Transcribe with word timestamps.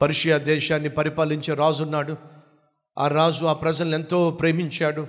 Persia 0.00 0.38
దేశాన్ని 0.38 0.88
పరిపాలించే 0.88 1.54
రాజున్నాడు 1.54 2.16
ఆ 2.98 3.08
రాజు 3.08 3.44
ఆ 3.44 3.52
ప్రజలను 3.52 3.94
ఎంతో 3.94 4.30
ప్రేమించాడు. 4.30 5.06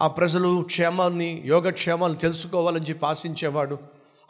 ఆ 0.00 0.06
ప్రజలు 0.06 0.62
క్షేమాన్ని 0.62 1.42
యోగక్షేమాలు 1.46 2.14
తెలుసుకోవాలని 2.14 2.86
చెప్పి 2.86 3.06
ఆశించేవాడు. 3.06 3.78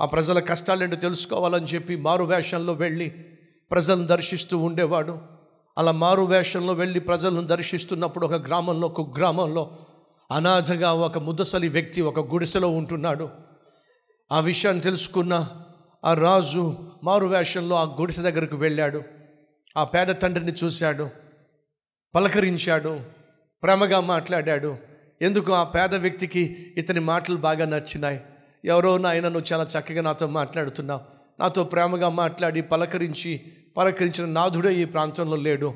ఆ 0.01 0.05
ప్రజల 0.05 0.39
కష్టాలేంటో 0.39 0.97
తెలుసుకోవాలని 0.97 1.67
చెప్పి 1.67 1.97
మారు 1.97 2.25
వేషంలో 2.25 2.73
వెళ్ళి 2.73 3.09
ప్రజలను 3.71 4.07
దర్శిస్తూ 4.07 4.59
ఉండేవాడు. 4.59 5.19
అలా 5.79 5.93
మారు 5.93 6.23
వేషంలో 6.23 6.73
వెళ్ళి 6.73 7.01
ప్రజలను 7.01 7.47
దర్శిస్తున్నప్పుడు 7.47 8.27
ఒక 8.27 8.33
గ్రామంలో 8.33 8.89
ఒక 8.89 9.19
గ్రామంలో 9.19 9.77
అనాథగా 10.31 10.93
ఒక 10.93 11.19
ముద్దసలి 11.19 11.69
వ్యక్తి 11.69 12.01
ఒక 12.01 12.33
గుడిసెలో 12.33 12.69
ఉంటున్నాడు. 12.69 13.29
ఆ 14.33 14.41
విషయాన్ని 14.41 14.83
తెలుసుకున్న 14.83 15.49
ఆ 16.05 16.15
రాజు 16.15 16.77
మారు 17.05 17.27
వేషంలో 17.27 17.77
ఆ 17.77 17.83
గుడిసె 17.83 18.23
దగ్గరకు 18.23 18.57
వెళ్ళాడు. 18.57 19.16
ఆ 19.77 19.85
పేద 19.85 20.07
తండ్రిని 20.07 20.53
చూశాడు 20.65 21.11
పలకరించాడు 22.15 23.01
ప్రేమగా 23.63 24.01
మాట్లాడాడు. 24.01 24.77
ఎందుకు 25.23 25.53
ఆ 25.53 25.65
పేద 25.65 25.95
వ్యక్తికి 25.95 26.75
ఇతని 26.77 27.01
మాటలు 27.01 27.37
బాగా 27.37 27.65
నచ్చినాయి? 27.65 28.21
ఎవరో 28.65 28.99
నాయన 28.99 29.29
నువ్వు 29.29 29.53
చాలా 29.53 29.67
చక్కగా 29.79 30.03
నాతో 30.03 30.27
మాట్లాడుతున్నావు. 30.27 31.01
నాతో 31.41 31.65
ప్రేమగా 31.65 32.09
మాట్లాడి 32.09 32.63
పలకరించి 32.63 33.41
పలకరించిన 33.77 34.29
నాథుడే 34.29 34.75
ఈ 34.75 34.85
ప్రాంతంలో 34.85 35.37
లేడు. 35.37 35.75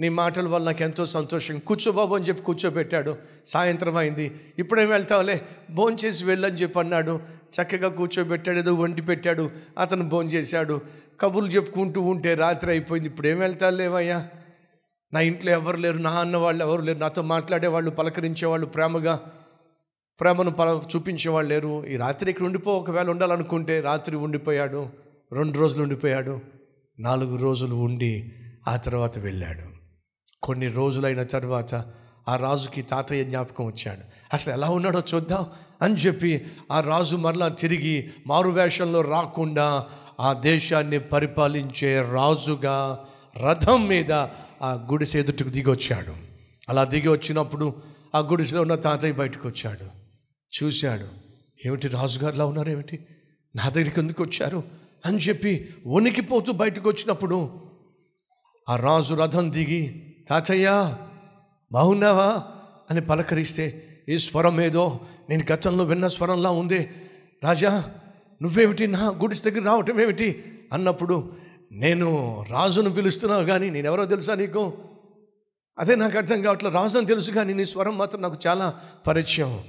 నీ 0.00 0.08
మాటల 0.08 0.48
వల్ల 0.48 0.66
నాకు 0.66 0.82
ఎంతో 0.82 1.06
సంతోషం. 1.06 1.58
కూర్చోబాబు 1.58 2.14
అని 2.14 2.28
చెప్పి 2.28 2.42
కూర్చోబెట్టాడు. 2.42 3.16
సాయంత్రం 3.46 3.96
అయింది. 3.96 4.40
ఇప్పుడేం 4.58 4.88
వెళ్తావులే? 4.88 5.42
భోంచేసి 5.70 6.24
వెళ్ళని 6.24 6.54
చెప్పి 6.54 6.80
అన్నాడు 6.80 7.20
చక్కగా 7.62 7.88
కూర్చోబెట్టాడు 7.88 8.58
ఏదో 8.58 8.74
వండి 8.74 9.02
పెట్టాడు. 9.02 9.50
అతను 9.78 10.08
భోంచేశాడు. 10.08 10.80
కబుర్లు 11.20 11.48
చెప్పుకుంటూ 11.48 12.00
ఉంటే 12.00 12.34
రాత్రి 12.34 12.70
అయిపోయింది. 12.70 13.08
ఇప్పుడు 13.08 13.28
ఏం 13.28 13.38
వెళ్తారు 13.38 13.74
లేవయ్యా? 13.74 14.28
నా 15.12 15.20
ఇంట్లో 15.20 15.52
ఎవరు 15.52 15.76
లేరు 15.76 15.98
నా 15.98 16.10
అన్న 16.10 16.36
వాళ్ళు 16.36 16.64
ఎవరు 16.64 16.82
లేరు 16.82 16.98
నాతో 16.98 17.22
మాట్లాడేవాళ్ళు 17.22 17.90
పలకరించేవాళ్ళు 17.90 18.66
ప్రేమగా 18.66 19.20
ప్రేమను 20.20 20.50
పల 20.50 20.80
చూపించేవాళ్ళు 20.96 21.54
లేరు. 21.54 21.86
ఈ 21.86 21.96
రాత్రి 21.96 22.30
ఇక్కడ 22.30 22.46
ఉండిపో 22.46 22.74
ఒకవేళ 22.74 23.10
ఉండాలనుకుంటే 23.10 23.80
రాత్రి 23.80 24.16
ఉండిపోయాడు 24.16 24.88
రెండు 25.32 25.58
రోజులు 25.58 25.82
ఉండిపోయాడు 25.82 26.40
నాలుగు 26.98 27.36
రోజులు 27.36 27.74
ఉండి 27.74 28.32
ఆ 28.68 28.76
తర్వాత 28.76 29.18
వెళ్ళాడు. 29.18 29.80
కొన్ని 30.42 30.68
రోజులైన 30.68 31.22
తర్వాత 31.22 31.74
ఆ 32.28 32.36
రాజుకి 32.36 32.82
తాతయ్య 32.82 33.24
జ్ఞాపకం 33.24 33.66
వచ్చాడు. 33.66 34.00
అసలు 34.32 34.52
ఎలా 34.52 34.68
ఉన్నాడో 34.68 35.02
చూద్దాం 35.14 35.46
అని 35.82 35.94
చెప్పి 35.94 36.46
ఆ 36.72 36.80
రాజు 36.80 37.16
మరలా 37.16 37.48
తిరిగి 37.48 38.10
మారువేషంలో 38.26 39.00
రాకుండా 39.00 39.86
ఆ 40.20 40.32
దేశాన్ని 40.32 40.98
పరిపాలించే 40.98 42.02
రాజుగా 42.02 43.04
రథం 43.36 43.88
మీద 43.88 44.12
ఆ 44.62 44.72
గుడిసె 44.72 45.18
ఎదుటికి 45.18 45.50
దిగొచ్చాడు. 45.50 46.14
అలా 46.68 46.84
దిగి 46.84 47.08
వచ్చినప్పుడు 47.08 47.82
ఆ 48.14 48.18
గుడిసెలో 48.18 48.62
ఉన్న 48.62 48.74
తాతయ్య 48.74 49.12
బయటకు 49.12 49.48
వచ్చాడు. 49.48 49.86
చూశాడు. 50.62 51.06
ఏమిటి 51.66 51.88
రాజుగారులా 51.88 52.46
ఉన్నారు 52.46 52.70
ఏమిటి? 52.70 53.06
నా 53.56 53.68
దగ్గరికి 53.68 54.00
ఎందుకు 54.00 54.22
వచ్చారు? 54.22 54.62
అని 55.06 55.18
చెప్పి 55.18 55.68
వణికిపోతూ 55.86 56.52
బయటకు 56.52 56.88
వచ్చినప్పుడు 56.88 57.60
ఆ 58.68 58.76
రాజు 58.76 59.14
రథం 59.14 59.52
దిగి 59.52 60.14
తాతయ్య 60.28 60.96
బాగున్నావా? 61.72 62.44
అని 62.90 63.00
పలకరిస్తే 63.00 63.86
ఈ 64.08 64.18
స్వరం 64.18 64.60
ఏదో 64.60 65.00
నేను 65.30 65.52
గతంలో 65.52 65.84
విన్న 65.84 66.06
స్వరంలా 66.06 66.50
ఉంది. 66.50 66.90
రాజా 67.44 67.94
నువ్వేమిటి 68.42 68.86
నా 68.86 69.08
గుడిస్ 69.08 69.44
దగ్గర 69.44 69.64
రావటం 69.64 70.00
ఏమిటి? 70.00 70.44
అన్నప్పుడు 70.72 71.32
నేను 71.72 72.44
రాజును 72.50 72.90
పిలుస్తున్నావు 72.90 73.44
కానీ 73.44 73.70
నేను 73.70 73.86
ఎవరో 73.86 74.04
తెలుసా 74.04 74.34
నీకు? 74.34 74.72
అదే 75.78 75.96
నాకు 75.96 76.16
అర్థం 76.16 76.42
కావట్లేదు. 76.42 76.74
రాజు 76.74 76.98
అని 76.98 77.06
తెలుసు 77.06 77.30
కానీ 77.30 77.54
నీ 77.54 77.64
స్వరం 77.64 77.98
మాత్రం 77.98 78.22
నాకు 78.22 78.36
చాలా 78.46 78.80
పరిచయం. 79.06 79.60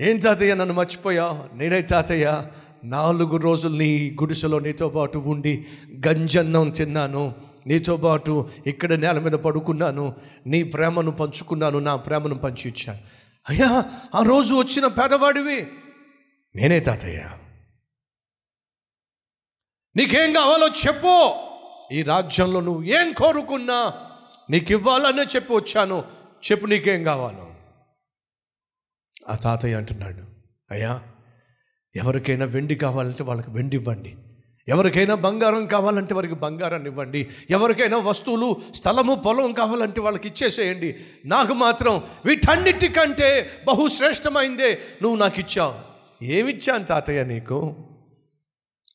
ఏం 0.00 0.18
తాతయ్య 0.18 0.54
నన్ను 0.54 0.74
మర్చిపోయావు? 0.74 1.56
నేనే 1.56 1.82
తాతయ్య. 1.82 2.42
నాలుగు 2.84 3.36
రోజులు 3.36 3.76
నీ 3.76 4.16
గుడిసెలో 4.22 4.58
నీతో 4.58 4.88
పాటు 4.88 5.18
ఉండి 5.18 5.66
గంజన్నం 6.06 6.70
తిన్నాను. 6.70 7.34
నీతో 7.66 7.96
పాటు 7.96 8.48
ఇక్కడ 8.66 8.92
నేల 8.92 9.18
మీద 9.18 9.32
పడుకున్నాను. 9.32 10.14
నీ 10.46 10.62
ప్రేమను 10.62 11.10
పంచుకున్నాను. 11.10 11.78
నా 11.78 11.96
ప్రేమను 11.96 12.34
పంచి 12.34 12.68
ఇచ్చాను 12.68 12.98
అయ్యా 13.48 13.84
ఆ 14.14 14.22
రోజు 14.22 14.54
వచ్చిన 14.54 14.86
పేదవాడివి. 14.86 15.66
నేనే 16.56 16.80
తాతయ్య. 16.80 17.20
నీకేం 19.96 20.32
కావాలో 20.32 20.68
చెప్పు. 20.68 21.30
ఈ 21.92 22.02
రాజ్యంలో 22.02 22.60
నువ్వు 22.60 22.82
ఏం 22.82 23.12
కోరుకున్నా 23.12 23.94
నీకు 24.50 24.72
ఇవ్వాలనే 24.72 25.22
చెప్పి 25.22 25.54
వచ్చాను. 25.54 26.04
చెప్పు 26.50 26.66
నీకేం 26.66 27.04
కావాలో. 27.04 27.54
ఆ 29.28 29.34
తాతయ్య 29.34 29.74
అంటున్నాడు 29.74 30.22
అయ్యా 30.70 31.02
ఎవరికైనా 31.96 32.44
వెండి 32.44 32.74
కావాలంటే 32.74 33.22
వాళ్ళకి 33.22 33.50
వెండి 33.50 33.76
ఇవ్వండి. 33.76 34.16
ఎవరికైనా 34.68 35.14
బంగారం 35.14 35.66
కావాలంటే 35.66 36.14
వారికి 36.14 36.34
బంగారాన్ని 36.34 36.90
ఇవ్వండి. 36.90 37.28
ఎవరికైనా 37.50 37.96
వస్తువులు 37.96 38.56
స్థలము 38.74 39.14
పొలం 39.14 39.52
కావాలంటే 39.52 40.00
వాళ్ళకి 40.00 40.28
ఇచ్చేసేయండి. 40.28 40.96
నాకు 41.26 41.54
మాత్రం 41.54 42.02
వీటన్నిటికంటే 42.24 43.50
బహుశ్రేష్టమైందే 43.66 44.78
నువ్వు 45.02 45.18
నాకు 45.18 45.40
ఇచ్చావు 45.40 45.74
ఏమిచ్చాను 46.24 46.84
తాతయ్య 46.84 47.24
నీకు? 47.24 47.76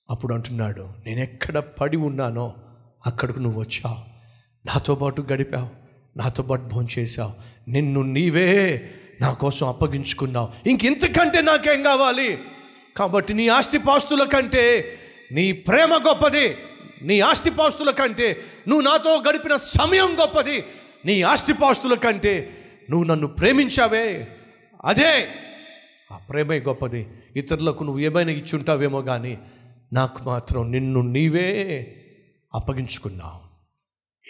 అప్పుడు 0.09 0.33
అంటున్నాడు 0.33 0.89
నేను 1.05 1.19
ఎక్కడ 1.19 1.57
పడి 1.57 1.97
ఉన్నానో 1.97 2.53
అక్కడికి 3.05 3.39
నువ్వు 3.39 3.59
వచ్చావు. 3.59 3.97
నాతో 4.65 4.95
పాటు 4.95 5.25
గడిపావు 5.33 5.69
నాతో 6.17 6.43
పాటు 6.43 6.61
భోంచేశావు. 6.61 7.33
నిన్ను 7.69 8.01
నీవే 8.01 8.89
నా 9.21 9.33
కోసం 9.33 9.67
అప్పగించుకున్నావు. 9.67 10.69
ఇంకెంతకంటే 10.69 11.41
నాకేం 11.41 11.83
కావాలి? 11.83 12.39
కాబట్టి 12.97 13.33
నీ 13.33 13.47
ఆస్తిపాస్తుల 13.47 14.23
కంటే 14.23 14.95
నీ 15.31 15.51
ప్రేమ 15.51 15.93
గొప్పది. 15.93 16.57
నీ 17.01 17.19
ఆస్తిపాస్తుల 17.19 17.91
కంటే 17.91 18.37
నువ్వు 18.67 18.85
నాతో 18.85 19.23
గడిపిన 19.29 19.55
సమయం 19.55 20.17
గొప్పది. 20.21 20.63
నీ 21.05 21.21
ఆస్తిపాస్తుల 21.21 21.95
కంటే 21.95 22.49
నువ్వు 22.89 23.07
నన్ను 23.07 23.27
ప్రేమించావే. 23.27 24.27
అదే 24.85 25.27
ఆ 26.11 26.17
ప్రేమే 26.17 26.59
గొప్పది. 26.59 27.07
ఇతరులకు 27.35 27.83
నువ్వు 27.83 27.99
ఏమైనా 27.99 28.31
ఇచ్చుంటావేమో 28.31 29.01
కానీ 29.01 29.37
నాకు 29.93 30.23
మాత్రం 30.23 30.71
నిన్ను 30.71 31.01
నీవే 31.01 31.47
అప్పగించుకున్నావు. 32.53 33.49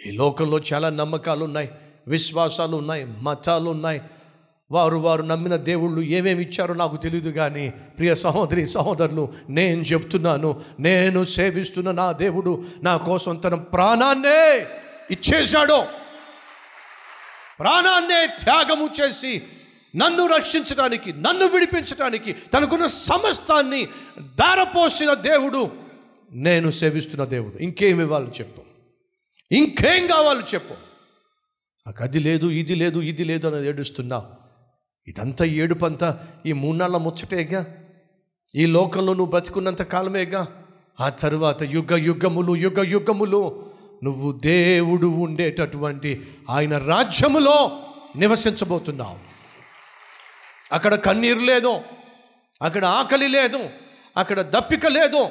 ఈ 0.08 0.10
లోకంలో 0.10 0.60
చాలా 0.72 0.90
నమ్మకాలు 0.90 1.44
ఉన్నాయి 1.44 1.70
విశ్వాసాలు 2.08 2.76
ఉన్నాయి 2.76 3.04
మతాలు 3.04 3.70
ఉన్నాయి 3.70 4.00
వారు 4.70 4.96
వారు 4.96 5.22
నమ్మిన 5.22 5.56
దేవుళ్ళు 5.56 6.00
ఏమేమి 6.00 6.42
ఇచ్చారో 6.42 6.74
నాకు 6.74 6.96
తెలియదు 6.96 7.30
కానీ 7.30 7.70
ప్రియ 7.70 8.14
సహోదరి 8.14 8.66
సహోదరులు 8.66 9.32
నేను 9.48 9.82
చెప్తున్నాను 9.82 10.62
నేను 10.80 11.24
సేవిస్తున్న 11.24 11.90
నా 11.90 12.12
దేవుడు 12.12 12.64
నా 12.82 12.96
కోసం 12.96 13.36
తన 13.36 13.54
ప్రాణాన్నే 13.54 14.66
ఇచ్చేశాడు. 15.10 15.82
ప్రాణాన్నే 17.60 18.26
త్యాగము 18.26 18.90
చేసి 19.00 19.42
నన్ను 19.96 20.26
రక్షించడానికి 20.26 21.12
నన్ను 21.12 21.46
విడిపించడానికి 21.46 22.32
తనకున్న 22.32 22.86
సమస్తాన్ని 22.86 23.88
దారపోసిన 24.20 25.14
దేవుడు 25.14 25.70
నేను 26.32 26.70
సేవిస్తున్న 26.70 27.24
దేవుడు. 27.24 27.62
ఇంకేమి 27.62 28.02
ఇవ్వాలి 28.02 28.26
చెప్పు. 28.26 28.62
ఇంకేం 29.52 30.06
కావాలి 30.06 30.40
చెప్పు. 30.54 30.74
నాకు 31.86 32.02
అది 32.02 32.18
లేదు 32.18 32.46
ఇది 32.46 32.74
లేదు 32.74 33.00
ఇది 33.00 33.24
లేదు 33.24 33.46
అని 33.46 33.68
ఏడుస్తున్నావు 33.68 34.40
ఇదంతా 35.08 35.44
ఏడుపంతా 35.44 36.26
ఈ 36.46 36.52
మూన్నాళ్ళ 36.52 36.96
ముచ్చటేగా? 36.96 37.66
ఈ 38.54 38.66
లోకంలో 38.66 39.14
నువ్వు 39.14 39.30
బ్రతికున్నంత 39.30 39.82
కాలమేగా? 39.82 40.64
ఆ 41.00 41.08
తరువాత 41.08 41.62
యుగ 41.62 41.96
యుగములు 41.96 42.56
యుగ 42.56 42.82
యుగములు 42.82 43.70
నువ్వు 44.04 44.32
దేవుడు 44.32 45.06
ఉండేటటువంటి 45.06 46.28
ఆయన 46.50 46.78
రాజ్యములో 46.78 47.70
నివసించబోతున్నావు. 48.16 49.29
అక్కడ 50.72 50.94
కన్నీరు 50.94 51.38
లేదు 51.38 51.80
అక్కడ 52.62 52.84
ఆకలి 52.84 53.28
లేదు 53.28 53.70
అక్కడ 54.16 54.40
దప్పిక 54.40 54.86
లేదు 54.86 55.28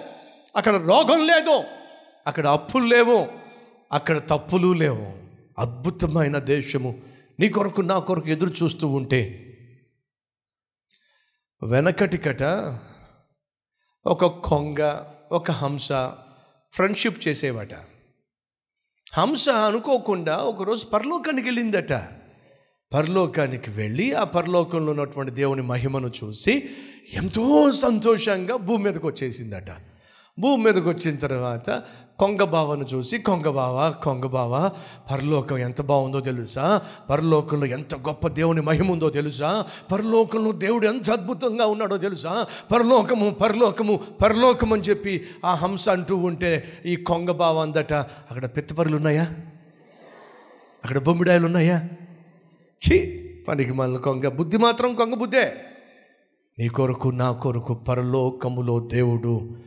అక్కడ 0.56 0.76
రోగం 0.76 1.28
లేదు 1.28 1.64
అక్కడ 2.28 2.48
అప్పులు 2.48 2.86
లేవు 2.86 3.28
అక్కడ 3.92 4.18
తప్పులు 4.18 4.74
లేవు. 4.74 5.20
అద్భుతమైన 5.60 6.38
దేశము. 6.38 7.02
నీ 7.40 7.50
కొరకు 7.50 7.82
నా 7.82 8.00
కొరకు 8.00 8.30
ఎదురు 8.30 8.54
చూస్తూ 8.64 8.88
ఉంటే 8.88 9.46
వెనకటికట 11.64 12.44
ఒక 14.06 14.26
కొంగ 14.26 15.06
ఒక 15.32 15.52
హంస 15.52 15.88
ఫ్రెండ్షిప్ 16.74 17.28
చేసేవాట. 17.28 17.74
హంస 19.14 19.50
అనుకోకుండా 19.50 20.38
ఒకరోజు 20.38 20.86
పరలోకానికి 20.86 21.48
వెళ్ళిందట. 21.48 22.19
పరలోకానికి 22.94 23.72
వెళ్ళి 23.72 24.14
ఆ 24.14 24.24
పరలోకంలో 24.24 24.92
ఉన్నటువంటి 24.92 25.32
దేవుని 25.32 25.62
మహిమను 25.62 26.12
చూసి 26.24 26.70
ఎంతో 27.14 27.72
సంతోషంగా 27.72 28.56
భూమి 28.56 28.84
మీదకి 28.84 29.08
వచ్చేసిందట. 29.08 29.72
భూమి 30.40 30.64
మీదకి 30.64 30.90
వచ్చిన 30.90 31.16
తర్వాత 31.16 31.84
కొంగబావను 32.20 32.86
చూసి 32.94 33.18
కొంగబావ 33.18 33.94
కొంగబావ 34.04 34.72
పరలోకం 35.12 35.58
ఎంత 35.58 35.82
బాగుందో 35.82 36.20
తెలుసా? 36.20 36.82
పరలోకంలో 37.10 37.66
ఎంత 37.66 37.96
గొప్ప 37.96 38.28
దేవుని 38.28 38.62
మహిమ 38.62 38.92
ఉందో 38.92 39.10
తెలుసా? 39.10 39.66
పరలోకంలో 39.92 40.52
దేవుడు 40.52 40.88
ఎంత 40.88 41.12
అద్భుతంగా 41.12 41.66
ఉన్నాడో 41.66 41.98
తెలుసా? 41.98 42.46
పరలోకము 42.72 43.30
పరలోకము 43.30 44.00
పరలోకం 44.24 44.74
అని 44.74 44.82
చెప్పి 44.82 45.26
ఆ 45.46 45.54
హంస 45.54 45.90
అంటూ 45.90 46.18
ఉంటే 46.18 46.82
ఈ 46.86 46.96
కొంగబావ 46.96 47.60
అందట 47.60 47.94
అక్కడ 47.94 48.46
పెత్తపరులు 48.46 48.96
ఉన్నాయా? 48.96 49.24
అక్కడ 50.84 50.98
బొమ్మిడాయలు 50.98 51.46
ఉన్నాయా? 51.46 51.90
ఛీ 52.88 53.20
పనికి 53.48 53.74
మన 53.74 53.98
కొంగ 53.98 54.28
బుద్ధి 54.28 54.58
మాత్రం 54.58 54.96
కొంగ 54.96 55.14
బుద్ధే. 55.14 55.54
నీ 56.60 56.68
కొరకు 56.68 57.10
నా 57.10 57.32
కొరకు 57.32 57.74
పరలోకములో 57.74 58.80
దేవుడు 58.80 59.58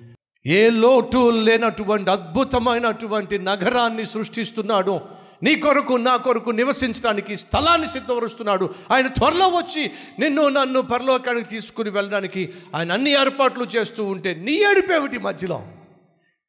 ఏ 0.46 0.70
లోటు 0.70 1.30
లేనటువంటి 1.30 2.10
అద్భుతమైనటువంటి 2.10 3.38
నగరాన్ని 3.38 4.06
సృష్టిస్తున్నాడు. 4.06 5.00
నీ 5.42 5.54
కొరకు 5.54 5.92
నా 5.92 6.16
కొరకు 6.16 6.50
నివసించడానికి 6.50 7.36
స్థలాన్ని 7.36 7.86
సిద్ధపరుస్తున్నాడు. 7.86 8.70
ఆయన 8.90 9.06
త్వరలో 9.06 9.48
వచ్చి 9.48 9.90
నిన్ను 10.18 10.48
నన్ను 10.48 10.82
పరలోకానికి 10.82 11.48
తీసుకుని 11.48 11.90
వెళ్ళడానికి 11.90 12.48
ఆయన 12.74 12.92
అన్ని 12.92 13.10
ఏర్పాట్లు 13.10 13.64
చేస్తూ 13.64 14.04
ఉంటే 14.04 14.34
నీ 14.34 14.52
ఏడుపేమిటి 14.52 15.18
మధ్యలో? 15.18 15.62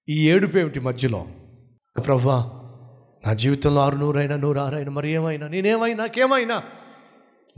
ఈ 0.10 0.30
ఏడుపేమిటి 0.30 0.80
మధ్యలో? 0.80 1.28
ప్రభా 2.06 2.63
నా 3.28 3.34
జీవితంలో 3.34 3.82
ఆరు 3.82 3.96
నూరైనా 3.96 4.36
నూరు 4.36 4.60
ఆరైనా 4.60 4.92
మరి 4.92 5.12
ఏమైనా 5.12 5.48
నేనేమైనా 5.48 5.98
నాకేమైనా 5.98 6.64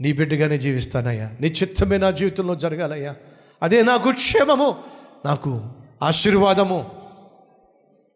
నీ 0.00 0.12
బిడ్డగానే 0.12 0.58
జీవిస్తానయ్యా. 0.58 1.30
నీ 1.40 1.46
చిత్తమే 1.46 1.98
నా 1.98 2.10
జీవితంలో 2.10 2.54
జరగాలయ్యా. 2.54 3.14
అదే 3.62 3.82
నాకు 3.82 4.12
క్షేమము 4.12 4.76
నాకు 5.26 5.62
ఆశీర్వాదము. 6.02 6.90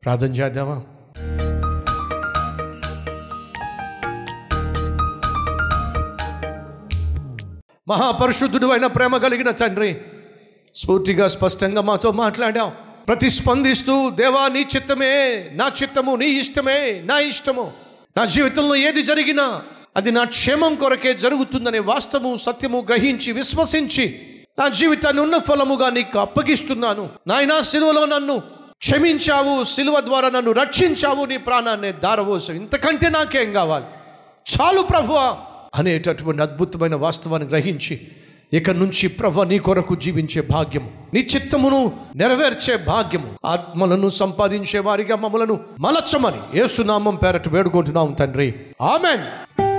ప్రార్థన 0.05 0.33
చేద్దామా? 0.33 0.83
మహాపరిశుద్ధుడు 7.89 8.67
అయిన 8.67 8.87
ప్రేమ 8.87 9.17
కలిగిన 9.17 9.51
తండ్రి 9.51 10.01
స్ఫూర్తిగా 10.75 11.29
స్పష్టంగా 11.29 11.81
మాతో 11.81 12.13
మాట్లాడాం 12.13 12.73
ప్రతిస్పందిస్తూ 13.11 14.11
దేవా 14.11 14.49
నీ 14.49 14.67
చిత్తమే 14.77 15.51
నా 15.53 15.73
చిత్తము 15.83 16.17
నీ 16.17 16.27
ఇష్టమే 16.27 17.03
నా 17.05 17.19
ఇష్టము. 17.19 17.73
నా 18.17 18.25
జీవితంలో 18.25 18.77
ఏది 18.77 19.03
జరిగినా 19.03 19.63
అది 19.97 20.11
నా 20.11 20.25
క్షేమం 20.25 20.75
కొరకే 20.75 21.15
జరుగుతుందనే 21.15 21.79
వాస్తవము 21.79 22.37
సత్యము 22.37 22.87
గ్రహించి 22.89 23.33
విశ్వసించి 23.33 24.21
నా 24.59 24.69
జీవితాన్ని 24.69 25.23
ఉన్న 25.23 25.39
ఫలముగా 25.39 25.91
నీకు 25.91 26.19
అప్పగిస్తున్నాను. 26.19 27.09
నాయనా 27.27 27.63
సిలువలో 27.63 28.07
నన్ను 28.07 28.39
క్షమించావు 28.79 29.65
సిలువ 29.65 30.01
ద్వారా 30.01 30.31
నన్ను 30.31 30.53
రక్షించావు 30.53 31.25
నీ 31.25 31.37
ప్రాణాన్ని 31.37 31.93
దారవోసం 31.93 32.55
ఇంతకంటే 32.55 33.09
నాకేం 33.09 33.53
కావాలి? 33.53 33.85
చాలు 34.53 34.83
ప్రభువా! 34.83 35.37
అనేటటువంటి 35.75 36.43
అద్భుతమైన 36.43 36.95
వాస్తవాన్ని 36.95 37.49
గ్రహించి 37.49 38.01
ఇక 38.53 38.71
నుంచి 38.71 39.09
ప్రభ 39.09 39.43
నీ 39.43 39.59
కొరకు 39.59 39.95
జీవించే 39.95 40.41
భాగ్యము 40.41 40.91
నీ 41.15 41.21
చిత్తమును 41.21 41.93
నెరవేర్చే 42.17 42.77
భాగ్యము 42.77 43.29
ఆత్మలను 43.45 44.11
సంపాదించే 44.11 44.79
వారిగా 44.79 45.17
మమ్మలను 45.17 45.61
మలచమని 45.81 46.59
ఏసునామం 46.61 47.17
పేరట 47.17 47.49
వేడుకుంటున్నాం 47.49 48.13
తండ్రి. 48.13 48.55
ఆమెన్. 48.83 49.70